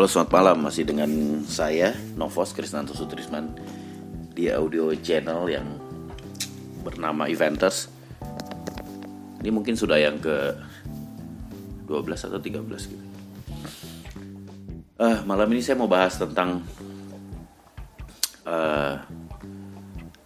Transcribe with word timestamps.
Halo 0.00 0.08
selamat 0.08 0.32
malam 0.32 0.64
masih 0.64 0.88
dengan 0.88 1.12
saya 1.44 1.92
Novos 2.16 2.56
Krisnanto 2.56 2.96
Sutrisman 2.96 3.52
di 4.32 4.48
audio 4.48 4.96
channel 4.96 5.44
yang 5.44 5.76
bernama 6.80 7.28
Eventers. 7.28 7.92
Ini 9.44 9.52
mungkin 9.52 9.76
sudah 9.76 10.00
yang 10.00 10.16
ke 10.16 10.56
12 11.84 12.16
atau 12.16 12.40
13 12.40 12.64
gitu. 12.88 13.04
Uh, 14.96 15.20
malam 15.28 15.52
ini 15.52 15.60
saya 15.60 15.76
mau 15.76 15.84
bahas 15.84 16.16
tentang 16.16 16.64
uh, 18.48 19.04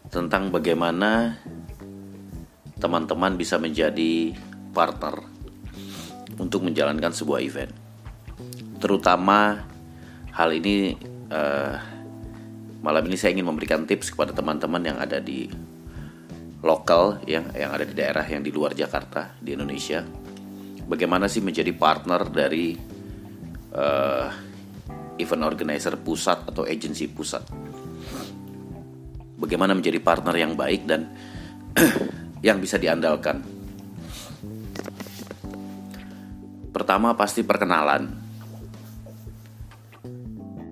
tentang 0.07 0.55
bagaimana 0.55 1.43
teman-teman 2.79 3.35
bisa 3.35 3.59
menjadi 3.59 4.39
partner 4.71 5.19
untuk 6.39 6.63
menjalankan 6.63 7.11
sebuah 7.11 7.43
event 7.43 7.84
terutama 8.85 9.65
hal 10.37 10.53
ini 10.53 10.93
uh, 11.33 11.75
malam 12.85 13.01
ini 13.09 13.17
saya 13.17 13.33
ingin 13.33 13.49
memberikan 13.49 13.89
tips 13.89 14.13
kepada 14.13 14.37
teman-teman 14.37 14.85
yang 14.85 15.01
ada 15.01 15.25
di 15.25 15.49
lokal 16.61 17.25
yang 17.25 17.49
yang 17.57 17.73
ada 17.73 17.89
di 17.89 17.97
daerah 17.97 18.29
yang 18.29 18.45
di 18.45 18.53
luar 18.53 18.77
Jakarta 18.77 19.33
di 19.41 19.57
Indonesia. 19.57 20.05
Bagaimana 20.85 21.33
sih 21.33 21.41
menjadi 21.41 21.73
partner 21.73 22.29
dari 22.29 22.77
uh, 23.73 24.29
event 25.17 25.45
organizer 25.49 25.97
pusat 25.97 26.45
atau 26.45 26.69
agensi 26.69 27.09
pusat? 27.09 27.41
Bagaimana 29.41 29.73
menjadi 29.73 29.97
partner 29.97 30.37
yang 30.37 30.53
baik 30.53 30.85
dan 30.85 31.09
yang 32.47 32.61
bisa 32.61 32.77
diandalkan? 32.77 33.41
Pertama 36.69 37.17
pasti 37.17 37.41
perkenalan 37.41 38.24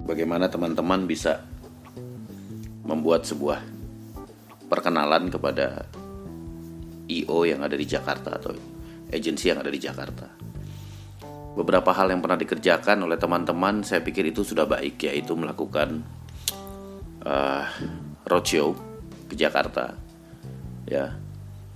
bagaimana 0.03 0.50
teman-teman 0.50 1.06
bisa 1.06 1.42
membuat 2.83 3.22
sebuah 3.25 3.62
perkenalan 4.67 5.31
kepada 5.31 5.86
IO 7.06 7.47
yang 7.47 7.62
ada 7.62 7.77
di 7.78 7.86
Jakarta 7.86 8.36
atau 8.39 8.53
agensi 9.12 9.53
yang 9.53 9.62
ada 9.62 9.70
di 9.70 9.78
Jakarta. 9.78 10.27
Beberapa 11.53 11.92
hal 11.92 12.09
yang 12.09 12.25
pernah 12.25 12.41
dikerjakan 12.41 13.05
oleh 13.05 13.20
teman-teman, 13.20 13.84
saya 13.84 14.00
pikir 14.00 14.33
itu 14.33 14.41
sudah 14.41 14.64
baik, 14.64 15.05
yaitu 15.05 15.36
melakukan 15.36 16.00
uh, 17.28 17.69
roadshow 18.25 18.72
ke 19.28 19.37
Jakarta, 19.37 19.92
ya, 20.89 21.12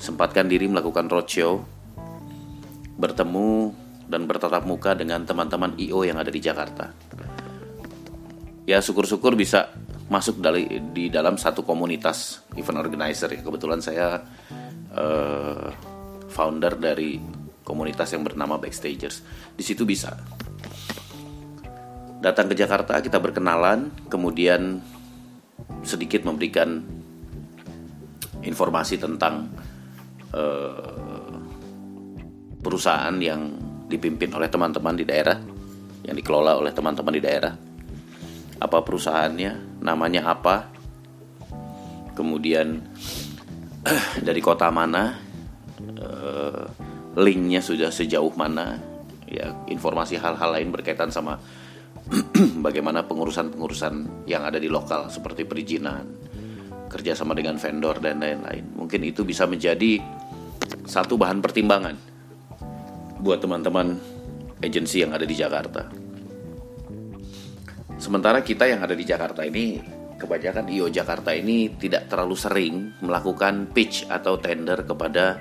sempatkan 0.01 0.49
diri 0.49 0.65
melakukan 0.65 1.13
roadshow, 1.13 1.61
bertemu 2.97 3.77
dan 4.09 4.25
bertatap 4.25 4.65
muka 4.65 4.97
dengan 4.97 5.29
teman-teman 5.29 5.77
IO 5.77 6.09
yang 6.09 6.17
ada 6.17 6.33
di 6.33 6.41
Jakarta 6.41 6.97
ya 8.67 8.83
syukur-syukur 8.83 9.39
bisa 9.39 9.71
masuk 10.11 10.43
dari 10.43 10.83
di 10.91 11.07
dalam 11.07 11.39
satu 11.39 11.63
komunitas 11.63 12.45
event 12.59 12.83
organizer 12.83 13.31
ya. 13.31 13.41
Kebetulan 13.41 13.79
saya 13.79 14.19
uh, 14.93 15.71
founder 16.27 16.75
dari 16.75 17.23
komunitas 17.63 18.11
yang 18.15 18.27
bernama 18.27 18.59
Backstagers. 18.59 19.23
Di 19.55 19.63
situ 19.63 19.87
bisa. 19.87 20.15
Datang 22.19 22.51
ke 22.51 22.55
Jakarta 22.59 22.99
kita 22.99 23.23
berkenalan 23.23 24.11
kemudian 24.11 24.83
sedikit 25.87 26.27
memberikan 26.27 26.83
informasi 28.43 28.99
tentang 28.99 29.47
uh, 30.35 31.35
perusahaan 32.63 33.15
yang 33.23 33.55
dipimpin 33.87 34.35
oleh 34.35 34.51
teman-teman 34.51 34.99
di 34.99 35.07
daerah 35.07 35.39
yang 36.03 36.15
dikelola 36.19 36.59
oleh 36.59 36.75
teman-teman 36.75 37.15
di 37.15 37.23
daerah 37.23 37.55
apa 38.57 38.79
perusahaannya, 38.81 39.83
namanya 39.85 40.33
apa, 40.33 40.73
kemudian 42.17 42.81
dari 44.27 44.41
kota 44.41 44.73
mana, 44.73 45.21
eh, 45.81 46.65
linknya 47.21 47.61
sudah 47.61 47.93
sejauh 47.93 48.33
mana, 48.33 48.81
ya 49.29 49.53
informasi 49.69 50.17
hal-hal 50.17 50.57
lain 50.57 50.73
berkaitan 50.73 51.13
sama 51.13 51.37
bagaimana 52.67 53.05
pengurusan-pengurusan 53.05 54.25
yang 54.31 54.47
ada 54.47 54.57
di 54.57 54.73
lokal 54.73 55.13
seperti 55.13 55.45
perizinan, 55.45 56.07
kerjasama 56.89 57.37
dengan 57.37 57.61
vendor 57.61 58.01
dan 58.01 58.25
lain-lain. 58.25 58.73
Mungkin 58.73 59.05
itu 59.05 59.27
bisa 59.27 59.45
menjadi 59.45 60.01
satu 60.87 61.19
bahan 61.19 61.43
pertimbangan 61.45 61.97
buat 63.21 63.43
teman-teman 63.43 63.99
agensi 64.63 65.03
yang 65.03 65.13
ada 65.13 65.27
di 65.27 65.35
Jakarta. 65.35 66.06
Sementara 67.97 68.45
kita 68.45 68.69
yang 68.69 68.85
ada 68.85 68.93
di 68.93 69.09
Jakarta 69.09 69.41
ini, 69.41 69.81
kebanyakan 70.21 70.69
IO 70.69 70.93
Jakarta 70.93 71.33
ini 71.33 71.73
tidak 71.81 72.13
terlalu 72.13 72.37
sering 72.37 72.75
melakukan 73.01 73.73
pitch 73.73 74.09
atau 74.09 74.37
tender 74.37 74.85
kepada 74.85 75.41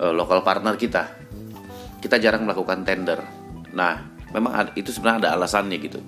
uh, 0.00 0.12
lokal 0.12 0.40
partner 0.40 0.80
kita. 0.80 1.12
Kita 2.00 2.16
jarang 2.16 2.48
melakukan 2.48 2.84
tender. 2.88 3.20
Nah, 3.76 4.00
memang 4.32 4.52
ada, 4.52 4.70
itu 4.76 4.92
sebenarnya 4.92 5.28
ada 5.28 5.30
alasannya 5.40 5.76
gitu. 5.80 6.00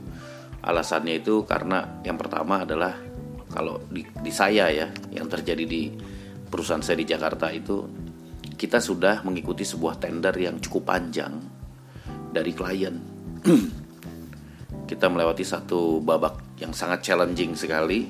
Alasannya 0.65 1.21
itu 1.21 1.45
karena 1.45 2.01
yang 2.05 2.17
pertama 2.17 2.65
adalah 2.65 2.97
kalau 3.53 3.81
di, 3.93 4.05
di 4.05 4.33
saya 4.33 4.73
ya, 4.73 4.89
yang 5.13 5.29
terjadi 5.29 5.65
di 5.65 5.93
perusahaan 6.49 6.81
saya 6.81 7.01
di 7.01 7.07
Jakarta 7.09 7.53
itu 7.53 7.85
kita 8.57 8.81
sudah 8.81 9.21
mengikuti 9.29 9.63
sebuah 9.63 10.01
tender 10.01 10.33
yang 10.41 10.57
cukup 10.57 10.89
panjang 10.89 11.37
dari 12.33 12.53
klien 12.57 12.97
kita 14.87 15.11
melewati 15.11 15.43
satu 15.43 15.99
babak 16.01 16.59
yang 16.63 16.71
sangat 16.71 17.03
challenging 17.03 17.59
sekali. 17.59 18.07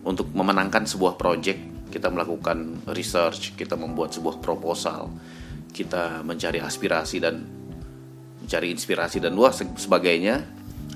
Untuk 0.00 0.32
memenangkan 0.32 0.88
sebuah 0.88 1.20
project 1.20 1.92
kita 1.92 2.08
melakukan 2.08 2.86
research 2.94 3.52
kita 3.58 3.74
membuat 3.74 4.14
sebuah 4.14 4.40
proposal 4.40 5.10
kita 5.70 6.22
mencari 6.26 6.58
aspirasi 6.62 7.16
dan 7.22 7.44
mencari 8.42 8.68
inspirasi 8.74 9.22
dan 9.22 9.32
luas 9.34 9.62
sebagainya. 9.62 10.42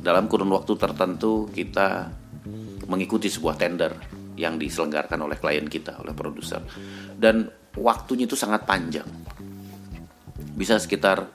Dalam 0.05 0.29
kurun 0.29 0.53
waktu 0.53 0.77
tertentu 0.77 1.49
kita 1.49 2.13
mengikuti 2.91 3.33
sebuah 3.33 3.57
tender 3.57 3.93
yang 4.35 4.59
diselenggarakan 4.59 5.21
oleh 5.25 5.39
klien 5.39 5.65
kita 5.65 5.97
oleh 6.03 6.13
produser. 6.13 6.61
Dan 7.15 7.49
waktunya 7.79 8.29
itu 8.29 8.37
sangat 8.37 8.67
panjang. 8.69 9.07
Bisa 10.55 10.77
sekitar 10.77 11.31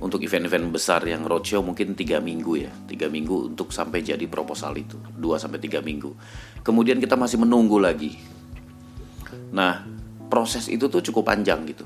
untuk 0.00 0.24
event-event 0.24 0.72
besar 0.72 1.04
yang 1.04 1.28
roadshow 1.28 1.60
mungkin 1.60 1.92
tiga 1.92 2.24
minggu 2.24 2.52
ya. 2.56 2.72
Tiga 2.88 3.12
minggu 3.12 3.52
untuk 3.52 3.68
sampai 3.68 4.00
jadi 4.00 4.24
proposal 4.24 4.72
itu. 4.80 4.96
Dua 5.12 5.36
sampai 5.36 5.60
tiga 5.60 5.84
minggu. 5.84 6.16
Kemudian 6.64 6.96
kita 6.96 7.20
masih 7.20 7.36
menunggu 7.36 7.76
lagi. 7.76 8.16
Nah 9.52 9.84
proses 10.32 10.72
itu 10.72 10.88
tuh 10.88 11.04
cukup 11.04 11.28
panjang 11.28 11.68
gitu. 11.68 11.84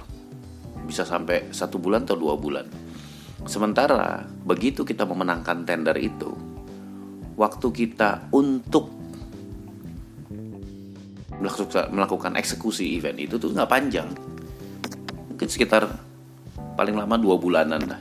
Bisa 0.87 1.03
sampai 1.03 1.51
satu 1.51 1.83
bulan 1.83 2.07
atau 2.07 2.15
dua 2.15 2.39
bulan. 2.39 2.71
Sementara 3.45 4.23
begitu 4.47 4.87
kita 4.87 5.03
memenangkan 5.05 5.67
tender 5.67 5.99
itu 5.99 6.31
waktu 7.35 7.67
kita 7.75 8.31
untuk 8.31 8.95
melakukan 11.91 12.39
eksekusi 12.39 12.95
event 12.95 13.19
itu 13.19 13.43
tuh 13.43 13.51
nggak 13.51 13.69
panjang. 13.69 14.09
Mungkin 15.35 15.49
sekitar 15.51 16.14
paling 16.75 16.95
lama 16.99 17.17
dua 17.19 17.39
bulanan 17.39 17.83
lah 17.87 18.01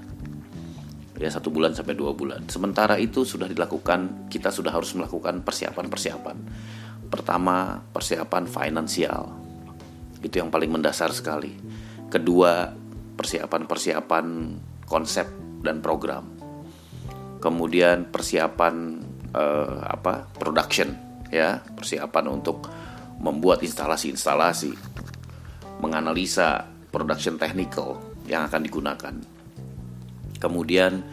ya 1.24 1.30
satu 1.30 1.54
bulan 1.54 1.72
sampai 1.72 1.96
dua 1.96 2.12
bulan. 2.12 2.44
Sementara 2.50 2.98
itu 2.98 3.24
sudah 3.24 3.48
dilakukan 3.48 4.28
kita 4.28 4.50
sudah 4.50 4.74
harus 4.74 4.92
melakukan 4.98 5.46
persiapan-persiapan. 5.46 6.38
Pertama 7.08 7.80
persiapan 7.94 8.44
finansial. 8.50 9.32
Itu 10.20 10.44
yang 10.44 10.50
paling 10.50 10.68
mendasar 10.74 11.14
sekali. 11.14 11.56
Kedua 12.10 12.74
persiapan-persiapan 13.16 14.26
konsep 14.84 15.28
dan 15.62 15.80
program. 15.80 16.28
Kemudian 17.40 18.10
persiapan 18.10 19.00
eh, 19.32 19.78
apa 19.80 20.28
production 20.36 20.92
ya. 21.30 21.62
Persiapan 21.62 22.26
untuk 22.28 22.68
membuat 23.22 23.62
instalasi-instalasi 23.64 24.74
menganalisa 25.80 26.68
production 26.92 27.40
technical 27.40 28.13
yang 28.28 28.48
akan 28.48 28.62
digunakan. 28.64 29.16
Kemudian 30.40 31.04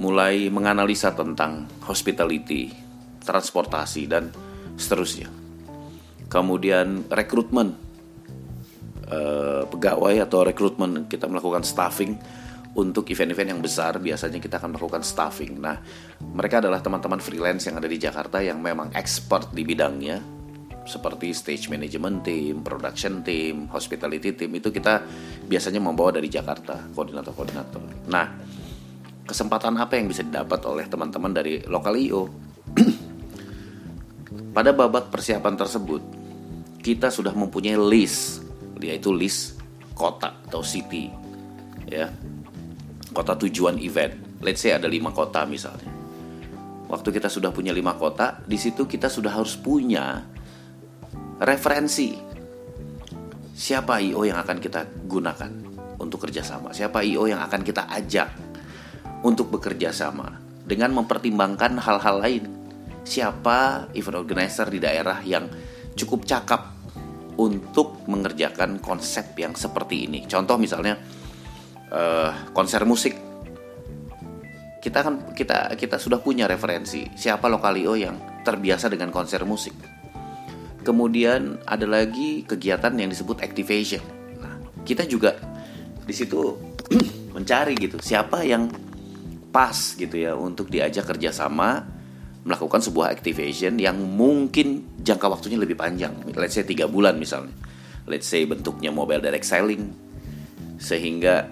mulai 0.00 0.48
menganalisa 0.48 1.12
tentang 1.12 1.68
hospitality, 1.84 2.72
transportasi 3.20 4.02
dan 4.08 4.32
seterusnya. 4.80 5.28
Kemudian 6.30 7.10
rekrutmen 7.10 7.76
eh, 9.10 9.62
pegawai 9.68 10.14
atau 10.24 10.40
rekrutmen 10.46 11.10
kita 11.10 11.28
melakukan 11.28 11.66
staffing 11.66 12.16
untuk 12.70 13.10
event-event 13.10 13.58
yang 13.58 13.62
besar 13.62 13.98
biasanya 13.98 14.38
kita 14.38 14.62
akan 14.62 14.78
melakukan 14.78 15.02
staffing. 15.02 15.58
Nah, 15.58 15.76
mereka 16.22 16.62
adalah 16.62 16.78
teman-teman 16.78 17.18
freelance 17.18 17.66
yang 17.66 17.76
ada 17.82 17.90
di 17.90 17.98
Jakarta 17.98 18.38
yang 18.38 18.62
memang 18.62 18.94
expert 18.94 19.50
di 19.50 19.66
bidangnya 19.66 20.39
seperti 20.88 21.32
stage 21.36 21.68
management 21.68 22.24
team, 22.24 22.64
production 22.64 23.20
team, 23.20 23.68
hospitality 23.68 24.32
team 24.32 24.50
itu 24.56 24.72
kita 24.72 25.04
biasanya 25.44 25.80
membawa 25.82 26.16
dari 26.16 26.32
Jakarta 26.32 26.88
koordinator-koordinator. 26.96 28.08
Nah, 28.08 28.26
kesempatan 29.28 29.76
apa 29.76 30.00
yang 30.00 30.08
bisa 30.08 30.24
didapat 30.24 30.60
oleh 30.66 30.88
teman-teman 30.88 31.32
dari 31.32 31.62
lokal 31.68 31.94
IO? 31.94 32.22
Pada 34.56 34.74
babak 34.74 35.12
persiapan 35.14 35.54
tersebut, 35.54 36.02
kita 36.80 37.12
sudah 37.12 37.30
mempunyai 37.36 37.78
list, 37.78 38.42
yaitu 38.80 39.12
list 39.14 39.60
kota 39.94 40.32
atau 40.48 40.64
city, 40.64 41.12
ya, 41.86 42.08
kota 43.12 43.36
tujuan 43.36 43.78
event. 43.78 44.16
Let's 44.40 44.64
say 44.64 44.72
ada 44.72 44.88
lima 44.88 45.12
kota 45.12 45.44
misalnya. 45.44 45.92
Waktu 46.90 47.14
kita 47.14 47.30
sudah 47.30 47.54
punya 47.54 47.70
lima 47.70 47.94
kota, 47.94 48.42
di 48.42 48.58
situ 48.58 48.88
kita 48.88 49.06
sudah 49.06 49.30
harus 49.30 49.54
punya 49.54 50.26
referensi 51.40 52.12
siapa 53.56 53.96
IO 54.00 54.28
yang 54.28 54.40
akan 54.40 54.60
kita 54.60 54.84
gunakan 55.08 55.52
untuk 56.00 56.28
kerjasama, 56.28 56.72
siapa 56.72 57.00
IO 57.04 57.28
yang 57.28 57.40
akan 57.40 57.60
kita 57.64 57.88
ajak 57.88 58.28
untuk 59.24 59.52
bekerja 59.52 59.92
sama 59.92 60.36
dengan 60.64 60.92
mempertimbangkan 60.96 61.80
hal-hal 61.80 62.16
lain. 62.20 62.44
Siapa 63.00 63.88
event 63.96 64.20
organizer 64.20 64.68
di 64.68 64.78
daerah 64.80 65.24
yang 65.24 65.48
cukup 65.96 66.28
cakap 66.28 66.76
untuk 67.40 68.04
mengerjakan 68.04 68.76
konsep 68.76 69.32
yang 69.40 69.56
seperti 69.56 70.04
ini. 70.04 70.28
Contoh 70.28 70.60
misalnya 70.60 71.00
uh, 71.88 72.52
konser 72.52 72.84
musik. 72.84 73.16
Kita 74.80 75.04
kan 75.04 75.32
kita 75.32 75.76
kita 75.76 75.96
sudah 75.96 76.20
punya 76.20 76.44
referensi 76.44 77.08
siapa 77.16 77.48
lokalio 77.48 77.96
yang 77.96 78.44
terbiasa 78.44 78.88
dengan 78.88 79.12
konser 79.12 79.44
musik 79.44 79.99
Kemudian 80.80 81.60
ada 81.68 81.84
lagi 81.84 82.42
kegiatan 82.48 82.92
yang 82.96 83.12
disebut 83.12 83.44
activation. 83.44 84.00
Nah, 84.40 84.56
kita 84.82 85.04
juga 85.04 85.36
di 86.08 86.14
situ 86.16 86.56
mencari 87.36 87.76
gitu 87.76 88.00
siapa 88.00 88.42
yang 88.42 88.72
pas 89.50 89.76
gitu 89.94 90.14
ya 90.14 90.32
untuk 90.38 90.70
diajak 90.70 91.04
kerjasama 91.10 91.84
melakukan 92.40 92.80
sebuah 92.80 93.12
activation 93.12 93.76
yang 93.76 94.00
mungkin 94.00 94.96
jangka 95.04 95.28
waktunya 95.28 95.60
lebih 95.60 95.76
panjang. 95.76 96.16
Let's 96.32 96.56
say 96.56 96.64
tiga 96.64 96.88
bulan 96.88 97.20
misalnya. 97.20 97.52
Let's 98.08 98.26
say 98.26 98.48
bentuknya 98.48 98.88
mobile 98.88 99.20
direct 99.20 99.44
selling 99.44 99.92
sehingga 100.80 101.44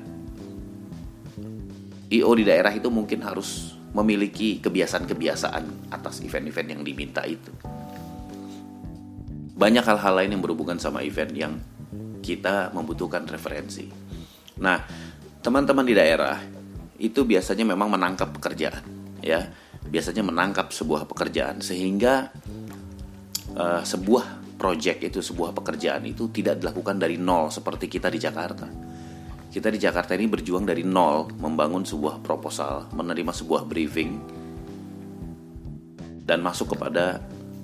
IO 2.08 2.32
di 2.32 2.44
daerah 2.48 2.72
itu 2.72 2.88
mungkin 2.88 3.20
harus 3.20 3.76
memiliki 3.92 4.64
kebiasaan-kebiasaan 4.64 5.92
atas 5.92 6.24
event-event 6.24 6.68
yang 6.72 6.82
diminta 6.84 7.20
itu 7.28 7.52
banyak 9.58 9.82
hal-hal 9.82 10.14
lain 10.22 10.38
yang 10.38 10.42
berhubungan 10.42 10.78
sama 10.78 11.02
event 11.02 11.34
yang 11.34 11.58
kita 12.22 12.70
membutuhkan 12.70 13.26
referensi. 13.26 13.90
Nah, 14.62 14.78
teman-teman 15.42 15.82
di 15.82 15.98
daerah 15.98 16.38
itu 17.02 17.26
biasanya 17.26 17.66
memang 17.66 17.90
menangkap 17.90 18.30
pekerjaan, 18.30 18.86
ya, 19.18 19.50
biasanya 19.82 20.22
menangkap 20.22 20.70
sebuah 20.70 21.10
pekerjaan 21.10 21.58
sehingga 21.58 22.30
uh, 23.58 23.82
sebuah 23.82 24.58
project 24.58 25.06
itu 25.06 25.18
sebuah 25.22 25.54
pekerjaan 25.54 26.06
itu 26.06 26.30
tidak 26.30 26.62
dilakukan 26.62 26.98
dari 26.98 27.18
nol 27.18 27.50
seperti 27.50 27.90
kita 27.90 28.10
di 28.10 28.18
Jakarta. 28.22 28.66
Kita 29.48 29.72
di 29.74 29.78
Jakarta 29.80 30.12
ini 30.14 30.30
berjuang 30.30 30.66
dari 30.66 30.86
nol 30.86 31.34
membangun 31.34 31.82
sebuah 31.82 32.22
proposal, 32.22 32.90
menerima 32.94 33.32
sebuah 33.34 33.66
briefing 33.66 34.10
dan 36.22 36.44
masuk 36.44 36.76
kepada 36.76 37.22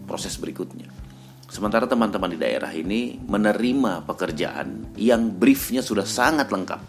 proses 0.08 0.35
berikutnya. 0.41 1.03
Sementara 1.44 1.85
teman-teman 1.85 2.32
di 2.32 2.38
daerah 2.41 2.73
ini 2.73 3.20
menerima 3.20 4.08
pekerjaan 4.08 4.96
yang 4.96 5.29
briefnya 5.29 5.85
sudah 5.85 6.08
sangat 6.08 6.49
lengkap. 6.49 6.81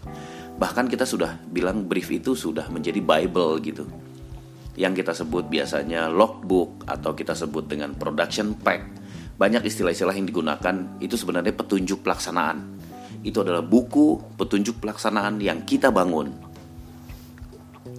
Bahkan 0.56 0.88
kita 0.88 1.04
sudah 1.04 1.36
bilang 1.52 1.84
brief 1.84 2.08
itu 2.08 2.32
sudah 2.32 2.72
menjadi 2.72 3.04
Bible 3.04 3.60
gitu. 3.60 3.84
Yang 4.76 5.04
kita 5.04 5.12
sebut 5.12 5.48
biasanya 5.48 6.08
logbook 6.08 6.88
atau 6.88 7.12
kita 7.12 7.36
sebut 7.36 7.68
dengan 7.68 7.92
production 7.96 8.56
pack. 8.56 8.84
Banyak 9.36 9.68
istilah-istilah 9.68 10.16
yang 10.16 10.28
digunakan 10.28 10.76
itu 11.04 11.16
sebenarnya 11.20 11.52
petunjuk 11.52 12.00
pelaksanaan. 12.00 12.80
Itu 13.20 13.44
adalah 13.44 13.60
buku 13.60 14.36
petunjuk 14.40 14.80
pelaksanaan 14.80 15.36
yang 15.44 15.68
kita 15.68 15.92
bangun. 15.92 16.32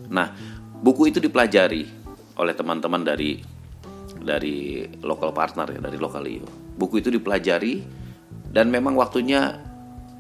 Nah, 0.09 0.33
buku 0.81 1.13
itu 1.13 1.21
dipelajari 1.21 1.85
oleh 2.37 2.53
teman-teman 2.53 3.01
dari 3.05 3.56
dari 4.27 4.83
lokal 4.99 5.31
partner 5.31 5.71
ya 5.71 5.79
dari 5.79 5.95
lokal 5.95 6.27
IO. 6.27 6.75
Buku 6.75 6.99
itu 6.99 7.07
dipelajari 7.07 7.79
dan 8.51 8.67
memang 8.67 8.99
waktunya 8.99 9.55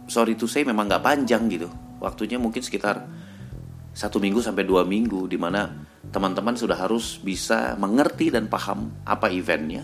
sorry 0.07 0.39
to 0.39 0.47
say 0.47 0.63
memang 0.63 0.87
nggak 0.87 1.03
panjang 1.03 1.51
gitu. 1.51 1.67
Waktunya 1.99 2.39
mungkin 2.39 2.63
sekitar 2.63 3.03
satu 3.91 4.23
minggu 4.23 4.39
sampai 4.39 4.63
dua 4.63 4.87
minggu 4.87 5.27
di 5.27 5.35
mana 5.35 5.67
teman-teman 6.07 6.55
sudah 6.55 6.79
harus 6.79 7.19
bisa 7.19 7.75
mengerti 7.75 8.31
dan 8.31 8.47
paham 8.47 8.95
apa 9.03 9.27
eventnya, 9.27 9.83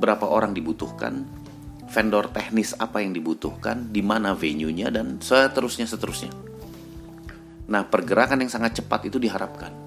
berapa 0.00 0.24
orang 0.24 0.56
dibutuhkan, 0.56 1.28
vendor 1.92 2.32
teknis 2.32 2.72
apa 2.80 3.04
yang 3.04 3.12
dibutuhkan, 3.12 3.92
di 3.92 4.00
mana 4.00 4.32
venue-nya 4.32 4.88
dan 4.88 5.20
seterusnya 5.20 5.84
seterusnya. 5.84 6.32
Nah, 7.64 7.82
pergerakan 7.84 8.40
yang 8.40 8.52
sangat 8.52 8.80
cepat 8.80 9.08
itu 9.08 9.20
diharapkan 9.20 9.83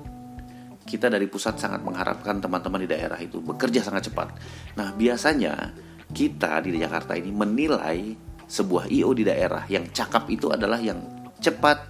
kita 0.87 1.11
dari 1.11 1.27
pusat 1.27 1.59
sangat 1.59 1.83
mengharapkan 1.83 2.39
teman-teman 2.39 2.87
di 2.87 2.89
daerah 2.89 3.19
itu 3.19 3.43
bekerja 3.43 3.83
sangat 3.83 4.07
cepat. 4.07 4.31
Nah, 4.79 4.95
biasanya 4.95 5.75
kita 6.15 6.63
di 6.63 6.79
Jakarta 6.79 7.19
ini 7.19 7.35
menilai 7.35 8.15
sebuah 8.47 8.87
IO 8.87 9.11
di 9.11 9.27
daerah 9.27 9.67
yang 9.67 9.91
cakap 9.91 10.31
itu 10.31 10.47
adalah 10.47 10.79
yang 10.79 11.03
cepat 11.43 11.83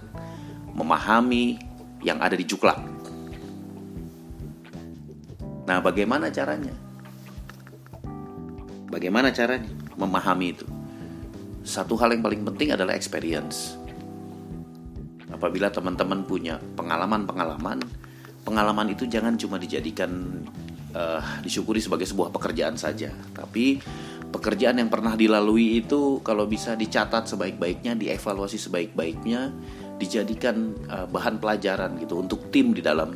memahami 0.74 1.62
yang 2.02 2.18
ada 2.18 2.34
di 2.34 2.42
Juklak. 2.42 2.82
Nah, 5.70 5.78
bagaimana 5.78 6.34
caranya? 6.34 6.74
Bagaimana 8.90 9.30
caranya 9.30 9.70
memahami 9.94 10.46
itu? 10.50 10.66
Satu 11.62 11.94
hal 12.00 12.16
yang 12.16 12.24
paling 12.24 12.42
penting 12.42 12.74
adalah 12.74 12.96
experience. 12.96 13.78
Apabila 15.28 15.68
teman-teman 15.68 16.24
punya 16.24 16.56
pengalaman-pengalaman 16.74 17.84
pengalaman 18.48 18.96
itu 18.96 19.04
jangan 19.04 19.36
cuma 19.36 19.60
dijadikan 19.60 20.40
uh, 20.96 21.20
disyukuri 21.44 21.84
sebagai 21.84 22.08
sebuah 22.08 22.32
pekerjaan 22.32 22.80
saja, 22.80 23.12
tapi 23.36 23.76
pekerjaan 24.32 24.80
yang 24.80 24.88
pernah 24.88 25.12
dilalui 25.12 25.84
itu 25.84 26.24
kalau 26.24 26.48
bisa 26.48 26.72
dicatat 26.72 27.28
sebaik-baiknya, 27.28 27.92
dievaluasi 27.92 28.56
sebaik-baiknya, 28.56 29.52
dijadikan 30.00 30.72
uh, 30.88 31.04
bahan 31.04 31.36
pelajaran 31.36 32.00
gitu 32.00 32.24
untuk 32.24 32.48
tim 32.48 32.72
di 32.72 32.80
dalam 32.80 33.12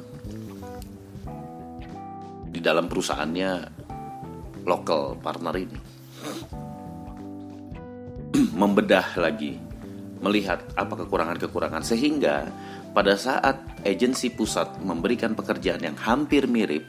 di 2.52 2.60
dalam 2.60 2.84
perusahaannya 2.84 3.52
lokal 4.68 5.16
partner 5.16 5.54
ini. 5.56 5.80
Membedah 8.60 9.16
lagi 9.16 9.56
melihat 10.22 10.62
apa 10.78 10.94
kekurangan-kekurangan 11.02 11.82
sehingga 11.82 12.46
pada 12.92 13.16
saat 13.16 13.56
agensi 13.88 14.28
pusat 14.28 14.80
memberikan 14.84 15.32
pekerjaan 15.32 15.80
yang 15.80 15.96
hampir 15.96 16.44
mirip, 16.44 16.84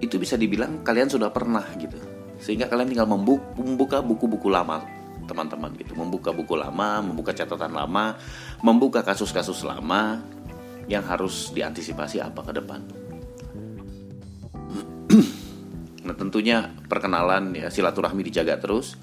itu 0.00 0.16
bisa 0.16 0.36
dibilang 0.36 0.80
kalian 0.80 1.12
sudah 1.12 1.28
pernah 1.28 1.64
gitu. 1.76 1.96
Sehingga 2.40 2.68
kalian 2.68 2.92
tinggal 2.92 3.08
membuka 3.08 4.00
buku-buku 4.00 4.48
lama 4.48 4.84
teman-teman 5.26 5.74
gitu, 5.76 5.92
membuka 5.98 6.30
buku 6.30 6.54
lama, 6.54 7.02
membuka 7.02 7.34
catatan 7.34 7.74
lama, 7.74 8.14
membuka 8.62 9.02
kasus-kasus 9.02 9.66
lama 9.66 10.22
yang 10.86 11.02
harus 11.02 11.50
diantisipasi 11.50 12.22
apa 12.22 12.40
ke 12.46 12.52
depan. 12.54 12.80
nah 16.06 16.14
tentunya 16.14 16.70
perkenalan 16.86 17.52
ya 17.58 17.68
silaturahmi 17.68 18.22
dijaga 18.24 18.56
terus. 18.56 18.94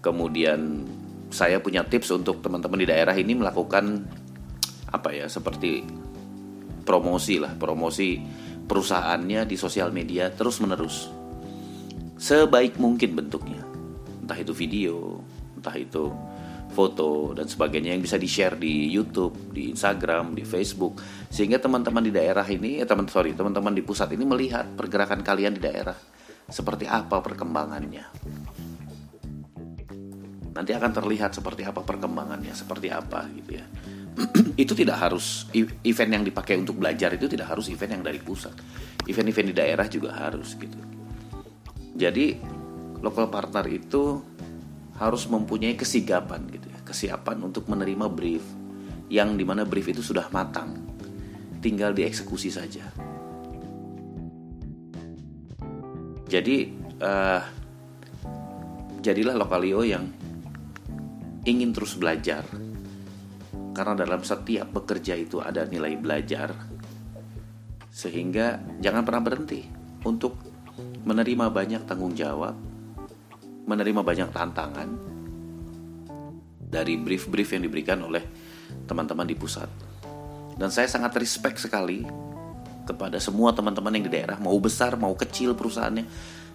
Kemudian 0.00 0.86
saya 1.34 1.58
punya 1.58 1.82
tips 1.82 2.14
untuk 2.14 2.38
teman-teman 2.38 2.78
di 2.78 2.86
daerah 2.86 3.18
ini 3.18 3.34
melakukan 3.34 4.06
apa 4.96 5.12
ya 5.12 5.28
seperti 5.28 5.84
promosi 6.86 7.36
lah 7.36 7.52
promosi 7.54 8.18
perusahaannya 8.66 9.44
di 9.44 9.56
sosial 9.60 9.92
media 9.92 10.32
terus 10.32 10.58
menerus 10.64 11.12
sebaik 12.16 12.80
mungkin 12.80 13.12
bentuknya 13.12 13.60
entah 14.24 14.38
itu 14.40 14.56
video 14.56 15.20
entah 15.60 15.76
itu 15.76 16.10
foto 16.76 17.32
dan 17.32 17.48
sebagainya 17.48 17.96
yang 17.96 18.02
bisa 18.04 18.20
di 18.20 18.28
share 18.28 18.58
di 18.60 18.90
YouTube, 18.92 19.54
di 19.54 19.72
Instagram, 19.72 20.36
di 20.36 20.44
Facebook 20.44 21.00
sehingga 21.32 21.56
teman-teman 21.56 22.04
di 22.04 22.12
daerah 22.12 22.44
ini, 22.44 22.82
eh, 22.82 22.86
teman 22.88 23.08
sorry 23.08 23.32
teman-teman 23.32 23.72
di 23.72 23.80
pusat 23.80 24.12
ini 24.12 24.28
melihat 24.28 24.76
pergerakan 24.76 25.24
kalian 25.24 25.56
di 25.56 25.62
daerah 25.64 25.96
seperti 26.46 26.84
apa 26.84 27.24
perkembangannya. 27.24 28.04
Nanti 30.52 30.72
akan 30.72 30.92
terlihat 30.92 31.36
seperti 31.36 31.64
apa 31.64 31.80
perkembangannya, 31.84 32.52
seperti 32.52 32.88
apa 32.92 33.24
gitu 33.32 33.60
ya. 33.60 33.66
itu 34.62 34.72
tidak 34.72 34.96
harus 34.96 35.46
event 35.84 36.10
yang 36.20 36.24
dipakai 36.24 36.56
untuk 36.56 36.80
belajar 36.80 37.12
itu 37.12 37.28
tidak 37.28 37.52
harus 37.52 37.68
event 37.68 38.00
yang 38.00 38.04
dari 38.04 38.20
pusat 38.20 38.52
event-event 39.04 39.52
di 39.52 39.54
daerah 39.54 39.86
juga 39.86 40.16
harus 40.16 40.56
gitu 40.56 40.78
jadi 41.96 42.36
local 43.04 43.28
partner 43.28 43.64
itu 43.68 44.20
harus 44.96 45.28
mempunyai 45.28 45.76
kesigapan 45.76 46.48
gitu 46.48 46.66
ya 46.72 46.80
kesiapan 46.80 47.44
untuk 47.44 47.68
menerima 47.68 48.08
brief 48.08 48.44
yang 49.12 49.38
di 49.38 49.44
mana 49.46 49.62
brief 49.62 49.92
itu 49.92 50.02
sudah 50.02 50.26
matang 50.34 50.86
tinggal 51.66 51.90
dieksekusi 51.90 52.50
saja. 52.52 52.86
Jadi 56.26 56.56
uh, 57.02 57.42
jadilah 59.02 59.34
lokalio 59.38 59.82
yang 59.86 60.10
ingin 61.46 61.70
terus 61.70 61.94
belajar. 61.94 62.46
Karena 63.76 63.92
dalam 63.92 64.24
setiap 64.24 64.72
bekerja 64.72 65.12
itu 65.20 65.44
ada 65.44 65.68
nilai 65.68 66.00
belajar. 66.00 66.56
Sehingga 67.92 68.56
jangan 68.80 69.04
pernah 69.04 69.20
berhenti 69.20 69.68
untuk 70.00 70.40
menerima 71.04 71.52
banyak 71.52 71.84
tanggung 71.84 72.16
jawab, 72.16 72.56
menerima 73.68 74.00
banyak 74.00 74.32
tantangan 74.32 74.88
dari 76.56 76.96
brief-brief 76.96 77.52
yang 77.52 77.68
diberikan 77.68 78.00
oleh 78.00 78.24
teman-teman 78.88 79.28
di 79.28 79.36
pusat. 79.36 79.68
Dan 80.56 80.72
saya 80.72 80.88
sangat 80.88 81.12
respect 81.20 81.60
sekali 81.60 82.00
kepada 82.88 83.20
semua 83.20 83.52
teman-teman 83.52 83.92
yang 83.92 84.08
di 84.08 84.12
daerah, 84.16 84.40
mau 84.40 84.56
besar 84.56 84.96
mau 84.96 85.12
kecil 85.12 85.52
perusahaannya, 85.52 86.04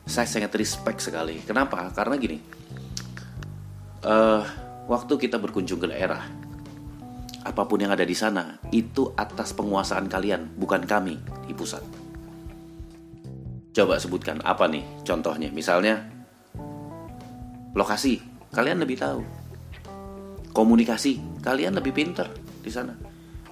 saya 0.10 0.26
sangat 0.26 0.58
respect 0.58 1.06
sekali. 1.06 1.38
Kenapa? 1.46 1.86
Karena 1.94 2.18
gini, 2.18 2.42
uh, 4.10 4.42
waktu 4.90 5.14
kita 5.22 5.38
berkunjung 5.38 5.78
ke 5.78 5.88
daerah, 5.92 6.24
apa 7.42 7.66
pun 7.66 7.82
yang 7.82 7.90
ada 7.90 8.06
di 8.06 8.14
sana 8.14 8.62
itu 8.70 9.10
atas 9.18 9.54
penguasaan 9.58 10.06
kalian, 10.06 10.54
bukan 10.58 10.86
kami 10.86 11.18
di 11.50 11.54
pusat. 11.58 11.82
Coba 13.72 13.98
sebutkan 13.98 14.44
apa 14.46 14.68
nih 14.68 14.84
contohnya? 15.02 15.50
Misalnya 15.50 16.06
lokasi, 17.74 18.22
kalian 18.54 18.84
lebih 18.84 19.00
tahu. 19.00 19.24
Komunikasi, 20.52 21.42
kalian 21.42 21.80
lebih 21.80 21.96
pinter 21.96 22.28
di 22.60 22.70
sana. 22.70 22.94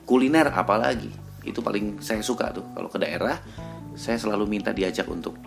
Kuliner 0.03 0.51
apalagi, 0.51 1.09
itu 1.47 1.63
paling 1.63 2.03
saya 2.03 2.19
suka 2.19 2.51
tuh. 2.51 2.67
Kalau 2.75 2.91
ke 2.91 2.99
daerah, 2.99 3.39
saya 3.95 4.19
selalu 4.19 4.45
minta 4.45 4.75
diajak 4.75 5.07
untuk 5.07 5.39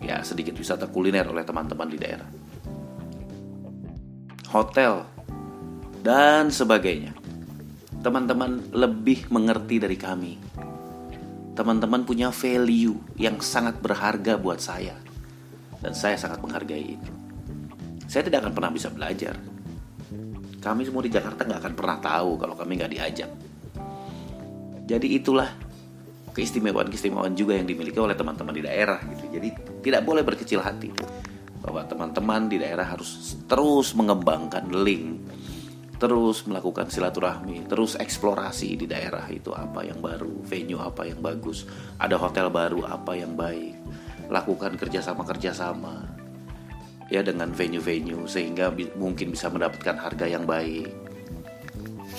ya 0.00 0.24
sedikit 0.24 0.56
wisata 0.56 0.88
kuliner 0.88 1.28
oleh 1.28 1.44
teman-teman 1.44 1.88
di 1.92 1.98
daerah. 2.00 2.28
Hotel 4.48 5.04
dan 6.00 6.48
sebagainya. 6.48 7.19
Teman-teman 8.00 8.72
lebih 8.72 9.28
mengerti 9.28 9.76
dari 9.76 9.96
kami. 10.00 10.40
Teman-teman 11.52 12.08
punya 12.08 12.32
value 12.32 12.96
yang 13.20 13.36
sangat 13.44 13.76
berharga 13.84 14.40
buat 14.40 14.56
saya. 14.56 14.96
Dan 15.80 15.92
saya 15.92 16.16
sangat 16.16 16.40
menghargai 16.40 16.96
itu. 16.96 17.12
Saya 18.08 18.24
tidak 18.24 18.48
akan 18.48 18.52
pernah 18.56 18.72
bisa 18.72 18.88
belajar. 18.88 19.36
Kami 20.60 20.82
semua 20.84 21.04
di 21.04 21.12
Jakarta 21.12 21.44
nggak 21.44 21.60
akan 21.60 21.74
pernah 21.76 21.96
tahu 22.00 22.30
kalau 22.40 22.54
kami 22.56 22.80
nggak 22.80 22.92
diajak. 22.92 23.30
Jadi 24.88 25.06
itulah 25.20 25.48
keistimewaan-keistimewaan 26.32 27.36
juga 27.36 27.56
yang 27.56 27.68
dimiliki 27.68 28.00
oleh 28.00 28.16
teman-teman 28.16 28.56
di 28.56 28.62
daerah 28.64 29.00
gitu. 29.12 29.24
Jadi 29.28 29.48
tidak 29.84 30.02
boleh 30.08 30.24
berkecil 30.24 30.64
hati 30.64 30.90
bahwa 31.60 31.84
teman-teman 31.84 32.48
di 32.48 32.56
daerah 32.56 32.88
harus 32.88 33.36
terus 33.44 33.92
mengembangkan 33.92 34.72
link, 34.72 35.20
terus 36.00 36.48
melakukan 36.48 36.88
silaturahmi, 36.88 37.68
terus 37.68 37.92
eksplorasi 37.92 38.72
di 38.80 38.88
daerah 38.88 39.28
itu 39.28 39.52
apa 39.52 39.84
yang 39.84 40.00
baru, 40.00 40.40
venue 40.48 40.80
apa 40.80 41.04
yang 41.04 41.20
bagus, 41.20 41.68
ada 42.00 42.16
hotel 42.16 42.48
baru 42.48 42.88
apa 42.88 43.12
yang 43.12 43.36
baik, 43.36 43.76
lakukan 44.32 44.80
kerjasama-kerjasama 44.80 46.08
ya 47.12 47.20
dengan 47.20 47.52
venue-venue 47.52 48.24
sehingga 48.24 48.72
bi 48.72 48.88
mungkin 48.96 49.36
bisa 49.36 49.52
mendapatkan 49.52 50.00
harga 50.00 50.24
yang 50.24 50.48
baik. 50.48 50.88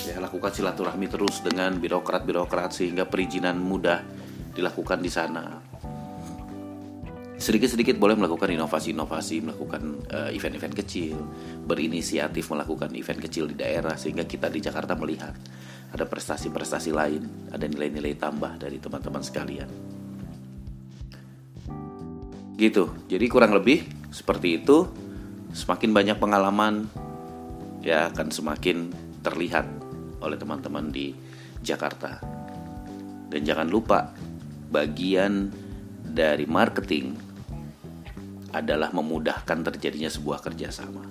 Ya 0.05 0.21
lakukan 0.21 0.53
silaturahmi 0.53 1.09
terus 1.09 1.41
dengan 1.41 1.81
birokrat-birokrat 1.81 2.77
sehingga 2.77 3.09
perizinan 3.09 3.57
mudah 3.57 4.05
dilakukan 4.53 5.01
di 5.01 5.09
sana 5.09 5.70
sedikit-sedikit 7.41 7.97
boleh 7.97 8.13
melakukan 8.13 8.53
inovasi-inovasi, 8.53 9.41
melakukan 9.41 10.05
eh, 10.13 10.37
event-event 10.37 10.77
kecil, 10.77 11.17
berinisiatif 11.65 12.53
melakukan 12.53 12.93
event 12.93 13.17
kecil 13.17 13.49
di 13.49 13.57
daerah 13.57 13.97
sehingga 13.97 14.29
kita 14.29 14.47
di 14.47 14.61
Jakarta 14.61 14.93
melihat 14.93 15.33
ada 15.91 16.05
prestasi-prestasi 16.07 16.93
lain, 16.93 17.51
ada 17.51 17.65
nilai-nilai 17.65 18.15
tambah 18.15 18.61
dari 18.61 18.77
teman-teman 18.77 19.25
sekalian. 19.25 19.69
Gitu. 22.55 22.93
Jadi 23.09 23.25
kurang 23.25 23.57
lebih 23.57 23.89
seperti 24.13 24.61
itu. 24.61 24.85
Semakin 25.51 25.91
banyak 25.91 26.15
pengalaman 26.15 26.87
ya 27.83 28.07
akan 28.07 28.31
semakin 28.31 28.87
terlihat 29.19 29.67
oleh 30.23 30.37
teman-teman 30.39 30.87
di 30.93 31.11
Jakarta. 31.59 32.23
Dan 33.27 33.43
jangan 33.43 33.67
lupa, 33.67 34.15
bagian 34.71 35.51
dari 36.05 36.47
marketing 36.47 37.30
adalah 38.51 38.91
memudahkan 38.91 39.57
terjadinya 39.71 40.11
sebuah 40.11 40.43
kerjasama. 40.43 41.03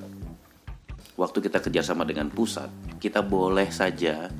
Waktu 1.16 1.38
kita 1.44 1.60
kerjasama 1.60 2.08
dengan 2.08 2.32
pusat, 2.32 2.68
kita 2.96 3.20
boleh 3.20 3.68
saja 3.68 4.32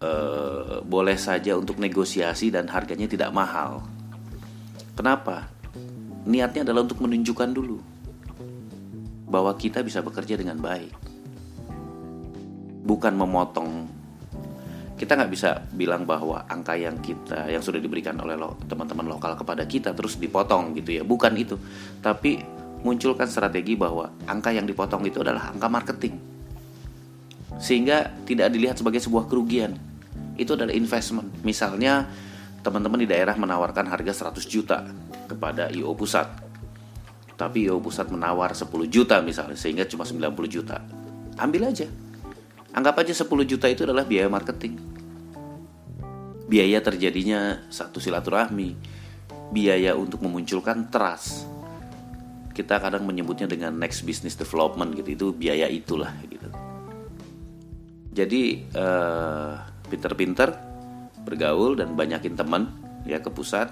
uh, 0.00 0.80
boleh 0.84 1.16
saja 1.16 1.56
untuk 1.56 1.80
negosiasi 1.80 2.52
dan 2.52 2.68
harganya 2.68 3.08
tidak 3.08 3.32
mahal. 3.32 3.84
Kenapa? 4.96 5.48
Niatnya 6.28 6.68
adalah 6.68 6.84
untuk 6.84 7.00
menunjukkan 7.00 7.50
dulu 7.56 7.80
bahwa 9.30 9.54
kita 9.56 9.80
bisa 9.80 10.02
bekerja 10.04 10.36
dengan 10.36 10.58
baik 10.58 10.92
bukan 12.84 13.14
memotong 13.14 13.99
kita 15.00 15.16
nggak 15.16 15.32
bisa 15.32 15.64
bilang 15.72 16.04
bahwa 16.04 16.44
angka 16.44 16.76
yang 16.76 17.00
kita 17.00 17.48
yang 17.48 17.64
sudah 17.64 17.80
diberikan 17.80 18.20
oleh 18.20 18.36
lo, 18.36 18.60
teman-teman 18.68 19.08
lokal 19.08 19.32
kepada 19.32 19.64
kita 19.64 19.96
terus 19.96 20.20
dipotong 20.20 20.76
gitu 20.76 21.00
ya. 21.00 21.02
Bukan 21.08 21.32
itu. 21.40 21.56
Tapi 22.04 22.36
munculkan 22.84 23.24
strategi 23.24 23.80
bahwa 23.80 24.12
angka 24.28 24.52
yang 24.52 24.68
dipotong 24.68 25.00
itu 25.08 25.24
adalah 25.24 25.56
angka 25.56 25.72
marketing. 25.72 26.20
Sehingga 27.56 28.12
tidak 28.28 28.52
dilihat 28.52 28.76
sebagai 28.76 29.00
sebuah 29.00 29.24
kerugian. 29.24 29.72
Itu 30.36 30.52
adalah 30.52 30.76
investment. 30.76 31.32
Misalnya 31.48 32.04
teman-teman 32.60 33.00
di 33.00 33.08
daerah 33.08 33.32
menawarkan 33.40 33.88
harga 33.88 34.28
100 34.36 34.44
juta 34.52 34.84
kepada 35.32 35.72
IO 35.72 35.96
pusat. 35.96 36.28
Tapi 37.40 37.72
IO 37.72 37.80
pusat 37.80 38.12
menawar 38.12 38.52
10 38.52 38.68
juta 38.84 39.24
misalnya 39.24 39.56
sehingga 39.56 39.88
cuma 39.88 40.04
90 40.04 40.28
juta. 40.44 40.84
Ambil 41.40 41.72
aja. 41.72 41.88
Anggap 42.76 43.00
aja 43.00 43.16
10 43.16 43.48
juta 43.48 43.64
itu 43.72 43.88
adalah 43.88 44.04
biaya 44.04 44.28
marketing. 44.28 44.89
Biaya 46.50 46.82
terjadinya 46.82 47.62
satu 47.70 48.02
silaturahmi, 48.02 48.74
biaya 49.54 49.94
untuk 49.94 50.26
memunculkan 50.26 50.90
trust. 50.90 51.46
Kita 52.50 52.82
kadang 52.82 53.06
menyebutnya 53.06 53.46
dengan 53.46 53.70
next 53.78 54.02
business 54.02 54.34
development 54.34 54.98
gitu, 54.98 55.14
itu 55.14 55.26
biaya 55.30 55.70
itulah 55.70 56.10
gitu. 56.26 56.50
Jadi 58.10 58.66
uh, 58.74 59.62
pinter-pinter 59.86 60.50
bergaul 61.22 61.78
dan 61.78 61.94
banyakin 61.94 62.34
teman 62.34 62.66
ya 63.06 63.22
ke 63.22 63.30
pusat, 63.30 63.70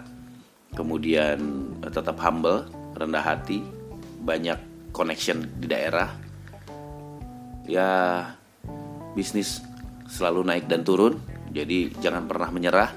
kemudian 0.78 1.42
uh, 1.82 1.90
tetap 1.90 2.14
humble, 2.22 2.62
rendah 2.94 3.26
hati, 3.26 3.58
banyak 4.22 4.62
connection 4.94 5.42
di 5.58 5.66
daerah. 5.66 6.14
Ya 7.66 7.90
bisnis 9.18 9.60
selalu 10.06 10.46
naik 10.46 10.70
dan 10.70 10.86
turun, 10.86 11.18
jadi 11.58 11.90
jangan 11.98 12.30
pernah 12.30 12.48
menyerah. 12.54 12.90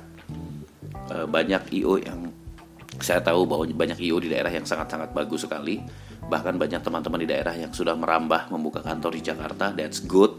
Eh, 1.11 1.25
banyak 1.25 1.73
IO 1.81 1.97
yang 1.97 2.29
saya 3.01 3.25
tahu 3.25 3.49
bahwa 3.49 3.65
banyak 3.65 3.97
IO 3.97 4.21
di 4.21 4.29
daerah 4.29 4.53
yang 4.53 4.69
sangat-sangat 4.69 5.17
bagus 5.17 5.49
sekali. 5.49 5.81
Bahkan 6.21 6.61
banyak 6.61 6.85
teman-teman 6.85 7.25
di 7.25 7.27
daerah 7.27 7.57
yang 7.57 7.73
sudah 7.73 7.97
merambah 7.97 8.53
membuka 8.53 8.85
kantor 8.85 9.17
di 9.17 9.21
Jakarta. 9.25 9.73
That's 9.73 10.05
good 10.05 10.37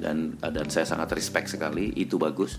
dan 0.00 0.40
dan 0.40 0.66
saya 0.72 0.88
sangat 0.88 1.12
respect 1.12 1.52
sekali. 1.52 1.92
Itu 1.92 2.16
bagus 2.16 2.56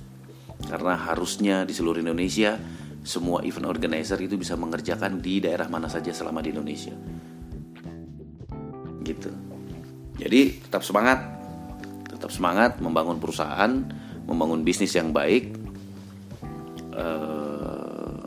karena 0.67 0.93
harusnya 0.93 1.63
di 1.63 1.71
seluruh 1.71 2.03
Indonesia 2.03 2.59
semua 2.99 3.41
event 3.47 3.71
organizer 3.71 4.19
itu 4.19 4.35
bisa 4.35 4.59
mengerjakan 4.59 5.23
di 5.23 5.39
daerah 5.39 5.71
mana 5.71 5.87
saja 5.87 6.11
selama 6.11 6.43
di 6.43 6.51
Indonesia. 6.51 6.93
Gitu. 9.01 9.31
Jadi 10.19 10.59
tetap 10.67 10.83
semangat 10.83 11.39
tetap 12.11 12.35
semangat 12.35 12.83
membangun 12.83 13.15
perusahaan, 13.15 13.71
membangun 14.29 14.62
bisnis 14.62 14.93
yang 14.93 15.09
baik, 15.09 15.57
uh, 16.93 18.21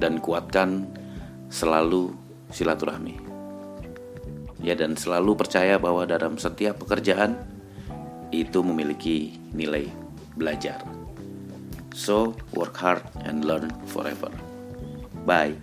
dan 0.00 0.16
kuatkan 0.18 0.88
selalu 1.52 2.16
silaturahmi. 2.48 3.20
Ya 4.60 4.76
dan 4.76 4.96
selalu 4.96 5.36
percaya 5.36 5.76
bahwa 5.76 6.04
dalam 6.08 6.36
setiap 6.36 6.80
pekerjaan 6.84 7.36
itu 8.32 8.60
memiliki 8.64 9.36
nilai 9.52 9.88
belajar. 10.36 10.80
So 11.92 12.36
work 12.56 12.76
hard 12.80 13.04
and 13.28 13.44
learn 13.44 13.68
forever. 13.88 14.32
Bye. 15.28 15.56